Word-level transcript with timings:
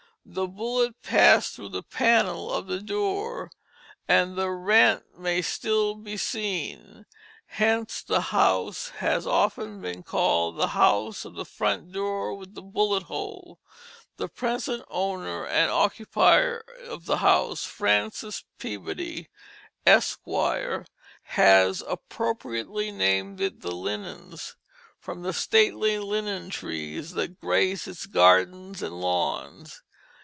The 0.23 0.45
bullet 0.45 1.01
passed 1.01 1.55
through 1.55 1.69
the 1.69 1.81
panel 1.81 2.53
of 2.53 2.67
the 2.67 2.79
door, 2.79 3.49
and 4.07 4.37
the 4.37 4.51
rent 4.51 5.17
may 5.17 5.41
still 5.41 5.95
be 5.95 6.15
seen. 6.15 7.07
Hence 7.47 8.03
the 8.03 8.21
house 8.21 8.89
has 8.97 9.23
been 9.23 9.33
often 9.33 10.03
called 10.03 10.55
The 10.57 10.67
House 10.69 11.25
of 11.25 11.33
the 11.33 11.43
Front 11.43 11.91
Door 11.91 12.35
with 12.35 12.53
the 12.53 12.61
Bullet 12.61 13.03
Hole. 13.05 13.57
The 14.17 14.27
present 14.29 14.85
owner 14.91 15.43
and 15.47 15.71
occupier 15.71 16.63
of 16.87 17.05
the 17.07 17.17
house, 17.17 17.65
Francis 17.65 18.43
Peabody, 18.59 19.27
Esq., 19.87 20.19
has 21.23 21.83
appropriately 21.87 22.91
named 22.91 23.41
it 23.41 23.61
The 23.61 23.71
Lindens, 23.75 24.55
from 24.99 25.23
the 25.23 25.33
stately 25.33 25.97
linden 25.97 26.51
trees 26.51 27.13
that 27.13 27.39
grace 27.41 27.87
its 27.87 28.05
gardens 28.05 28.83
and 28.83 29.01
lawns. 29.01 29.81